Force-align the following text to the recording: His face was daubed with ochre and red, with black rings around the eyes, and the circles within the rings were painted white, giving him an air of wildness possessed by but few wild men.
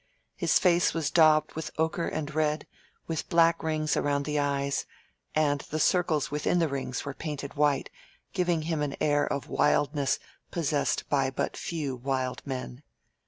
His 0.35 0.57
face 0.57 0.95
was 0.95 1.11
daubed 1.11 1.53
with 1.53 1.69
ochre 1.77 2.07
and 2.07 2.33
red, 2.33 2.65
with 3.05 3.29
black 3.29 3.61
rings 3.61 3.95
around 3.95 4.25
the 4.25 4.39
eyes, 4.39 4.87
and 5.35 5.61
the 5.69 5.79
circles 5.79 6.31
within 6.31 6.57
the 6.57 6.67
rings 6.67 7.05
were 7.05 7.13
painted 7.13 7.53
white, 7.53 7.91
giving 8.33 8.63
him 8.63 8.81
an 8.81 8.95
air 8.99 9.31
of 9.31 9.47
wildness 9.47 10.17
possessed 10.49 11.07
by 11.07 11.29
but 11.29 11.55
few 11.55 11.95
wild 11.95 12.41
men. 12.47 12.81